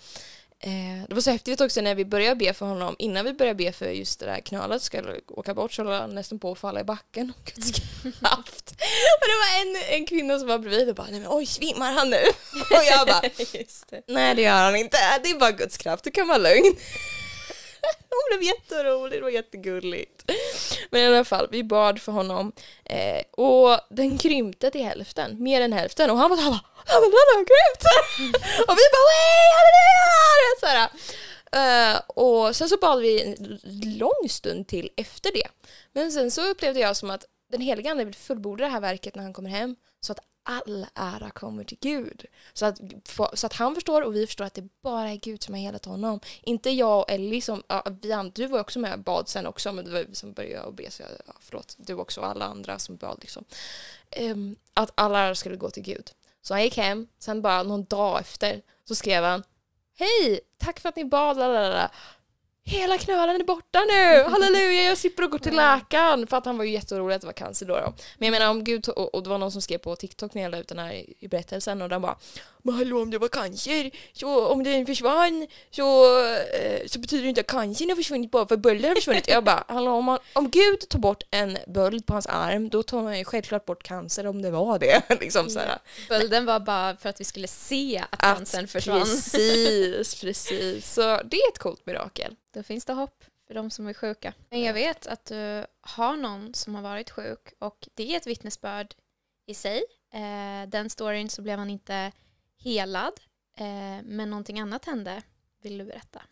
[0.65, 3.65] Eh, det var så häftigt också när vi började be för honom, innan vi började
[3.65, 6.59] be för just det där knölet skulle åka bort så höll han nästan på att
[6.59, 8.71] falla i backen om Guds kraft.
[9.21, 11.93] och det var en, en kvinna som var bredvid och bara, nej men oj svimmar
[11.93, 12.17] han nu?
[12.71, 13.21] och jag bara,
[13.91, 14.05] det.
[14.09, 16.77] nej det gör han inte, det är bara Guds kraft, du kan vara lugn.
[18.11, 20.31] Hon blev jätterolig, det var jättegulligt.
[20.91, 22.53] Men i alla fall, vi bad för honom
[22.85, 27.11] eh, och den krympte till hälften, mer än hälften och han var såhär ja men
[27.11, 27.85] den har krympt!
[28.69, 30.53] och vi bara wey halleluja!
[30.61, 30.89] Så här.
[31.57, 33.61] Uh, och sen så bad vi en
[33.99, 35.49] lång stund till efter det.
[35.93, 39.15] Men sen så upplevde jag som att den heliga ande vill fullborda det här verket
[39.15, 42.25] när han kommer hem så att all ära kommer till Gud.
[42.53, 42.81] Så att,
[43.35, 45.85] så att han förstår och vi förstår att det bara är Gud som har helat
[45.85, 46.21] honom.
[46.43, 49.73] Inte jag och Ellie som, ja, vi, du var också med och bad sen också
[49.73, 52.45] men det var vi som började be så jag, ja, förlåt, du också och alla
[52.45, 53.45] andra som bad liksom.
[54.21, 56.11] Um, att all ära skulle gå till Gud.
[56.43, 59.43] Så han gick hem, sen bara någon dag efter så skrev han
[59.99, 61.91] Hej, tack för att ni bad, lalala
[62.65, 66.27] hela knölen är borta nu, halleluja jag slipper att gå till läkaren.
[66.27, 67.75] För att han var ju jätteorolig att det var cancer då.
[67.75, 67.95] då.
[68.19, 70.43] Men jag menar om Gud, och, och det var någon som skrev på TikTok när
[70.43, 72.17] jag la ut den här i berättelsen och den bara
[72.63, 77.29] Men hallå om det var cancer, så om den försvann så, eh, så betyder det
[77.29, 79.29] inte att cancern har försvunnit bara för bölden har försvunnit.
[79.29, 82.83] jag bara, hallå om, man, om Gud tar bort en böld på hans arm då
[82.83, 85.03] tar man ju självklart bort cancer om det var det.
[85.21, 85.79] liksom, så här.
[86.09, 89.01] Bölden var bara för att vi skulle se att cancern försvann.
[89.01, 90.95] Precis, precis.
[90.95, 92.37] Så det är ett coolt mirakel.
[92.53, 94.35] Då finns det hopp för de som är sjuka.
[94.51, 98.27] Men jag vet att du har någon som har varit sjuk och det är ett
[98.27, 98.95] vittnesbörd
[99.47, 99.85] i sig.
[100.15, 102.13] Eh, den storyn så blev han inte
[102.59, 103.13] helad
[103.57, 105.23] eh, men någonting annat hände.
[105.63, 106.23] Vill du berätta?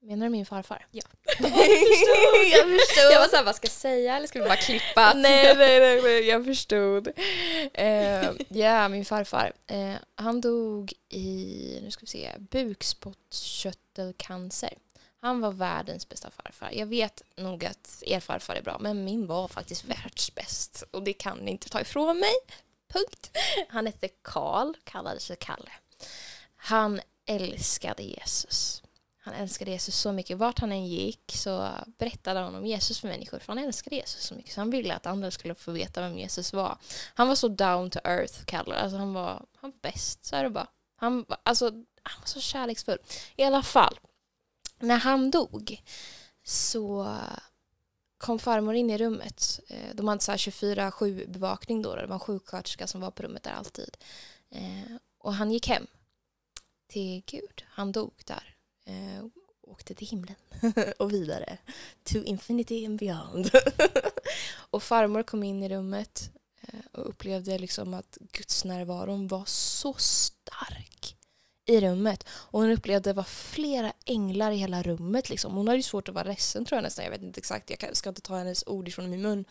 [0.00, 0.86] Menar du min farfar?
[0.90, 1.02] Ja.
[1.38, 1.48] jag förstod.
[2.52, 3.12] jag förstod.
[3.12, 5.12] Jag var såhär, vad ska jag säga eller ska vi bara klippa?
[5.16, 7.08] nej, nej, nej, nej, jag förstod.
[7.08, 7.14] Uh,
[8.48, 9.52] ja, min farfar.
[9.72, 14.72] Uh, han dog i, nu ska vi se, bukspottkörtelcancer.
[15.20, 16.70] Han var världens bästa farfar.
[16.72, 20.84] Jag vet nog att er farfar är bra, men min var faktiskt världsbäst.
[20.90, 22.34] Och det kan ni inte ta ifrån mig.
[22.88, 23.36] Punkt.
[23.68, 25.70] Han hette Karl, kallade sig Kalle.
[26.56, 28.82] Han älskade Jesus.
[29.20, 30.38] Han älskade Jesus så mycket.
[30.38, 33.38] Vart han än gick så berättade han om Jesus för människor.
[33.38, 34.52] För han älskade Jesus så mycket.
[34.52, 36.78] Så han ville att andra skulle få veta vem Jesus var.
[37.14, 38.74] Han var så down to earth, Kalle.
[38.74, 40.24] Alltså han var, han var bäst.
[40.24, 40.66] Så är det bara.
[40.96, 41.70] Han, alltså,
[42.02, 42.98] han var så kärleksfull.
[43.36, 43.98] I alla fall
[44.78, 45.82] när han dog
[46.44, 47.16] så
[48.18, 49.60] kom farmor in i rummet.
[49.68, 51.94] Eh, de hade 24-7 bevakning då.
[51.94, 53.96] Det var en sjuksköterska som var på rummet där alltid.
[54.50, 55.86] Eh, och han gick hem
[56.86, 57.64] till Gud.
[57.68, 58.54] Han dog där.
[58.84, 59.24] Eh,
[59.62, 60.34] åkte till himlen
[60.98, 61.58] och vidare.
[62.04, 63.50] To infinity and beyond.
[64.70, 66.30] och farmor kom in i rummet
[66.92, 71.16] och upplevde liksom att Guds närvaron var så stark
[71.68, 72.26] i rummet.
[72.30, 75.30] Och hon upplevde att det var flera änglar i hela rummet.
[75.30, 75.54] Liksom.
[75.54, 77.04] Hon hade ju svårt att vara ledsen tror jag nästan.
[77.04, 79.44] Jag vet inte exakt, jag ska inte ta hennes ord ifrån min mun.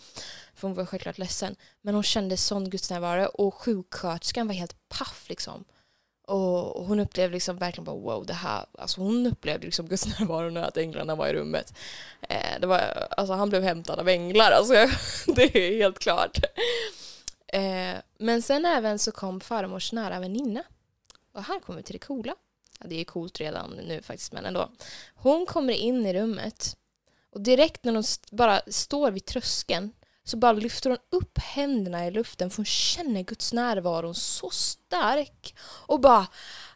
[0.56, 1.56] För hon var självklart ledsen.
[1.82, 5.66] Men hon kände sån gudsnärvaro och sjuksköterskan var helt paff liksom.
[6.28, 10.68] Och hon upplevde liksom verkligen bara wow det här, alltså hon upplevde liksom gudsnärvaron och
[10.68, 11.74] att änglarna var i rummet.
[12.30, 14.74] Eh, det var, alltså han blev hämtad av änglar, alltså
[15.36, 16.38] det är helt klart.
[17.48, 20.64] Eh, men sen även så kom farmors nära väninna
[21.38, 22.36] och här kommer vi till det coola.
[22.80, 24.72] Ja, det är coolt redan nu faktiskt, men ändå.
[25.16, 26.78] Hon kommer in i rummet
[27.32, 32.12] och direkt när hon bara står vid tröskeln så bara lyfter hon upp händerna i
[32.12, 36.28] luften för hon känner Guds närvaro så stark och bara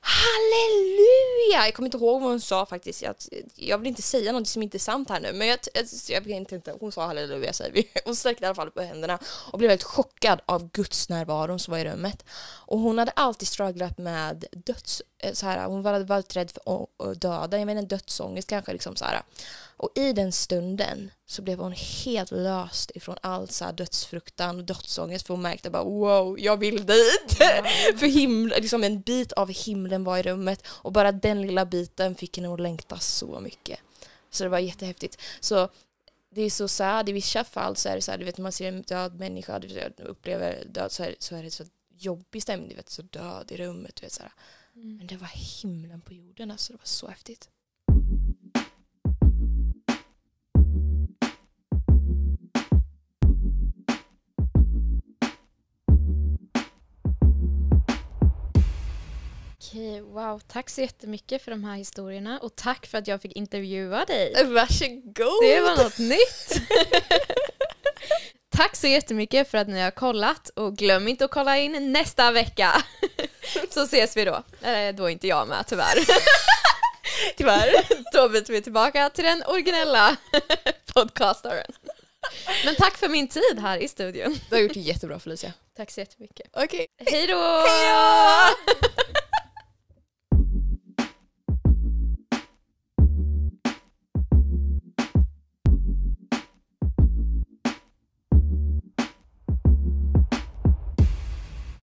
[0.02, 1.66] halleluja!
[1.66, 3.02] Jag kommer inte ihåg vad hon sa faktiskt.
[3.02, 3.16] Jag,
[3.56, 6.22] jag vill inte säga något som inte är sant här nu men jag, jag, jag
[6.22, 7.90] vet inte, hon sa halleluja säger vi.
[8.06, 9.20] Hon sträckte i alla fall upp händerna
[9.52, 12.26] och blev väldigt chockad av Guds närvaro som var i rummet.
[12.72, 15.02] Och hon hade alltid strugglat med döds...
[15.18, 19.06] Eh, så här, hon var väldigt rädd för döden, jag inte, dödsångest kanske liksom så
[19.06, 19.22] här.
[19.78, 21.72] Och i den stunden så blev hon
[22.06, 26.58] helt löst ifrån all så här dödsfruktan och dödsångest för hon märkte bara wow, jag
[26.58, 27.42] vill dit!
[27.42, 27.98] Mm.
[27.98, 32.16] för himlen, liksom en bit av himlen var i rummet och bara den lilla biten
[32.16, 33.80] fick henne att längta så mycket.
[34.30, 35.18] Så det var jättehäftigt.
[35.40, 35.70] Så
[36.36, 38.52] det är så sad, i vissa fall så är det så här, du vet man
[38.52, 41.64] ser en död människa, du upplever död så är, så är det så
[42.04, 44.04] jobbig stämning, vet, så död i rummet.
[44.04, 44.20] Vet,
[44.76, 44.98] mm.
[44.98, 47.50] Men det var himlen på jorden, alltså det var så häftigt.
[59.72, 60.40] Okej, wow.
[60.48, 64.34] Tack så jättemycket för de här historierna och tack för att jag fick intervjua dig.
[64.46, 65.42] Varsågod!
[65.42, 66.62] Det var något nytt.
[68.62, 72.32] Tack så jättemycket för att ni har kollat och glöm inte att kolla in nästa
[72.32, 72.84] vecka.
[73.70, 74.44] Så ses vi då.
[74.62, 75.96] Eh, då är inte jag med tyvärr.
[77.38, 77.70] Tyvärr.
[78.14, 80.16] Då byter vi tillbaka till den originella
[80.94, 81.72] podcastaren.
[82.66, 84.40] Men tack för min tid här i studion.
[84.50, 85.54] Du har gjort det jättebra Felicia.
[85.78, 86.48] Tack så jättemycket.
[86.54, 86.88] Okej.
[87.06, 87.66] Hej då!
[87.68, 89.31] Hej då!